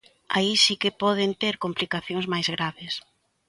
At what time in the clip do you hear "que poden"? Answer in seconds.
0.81-1.31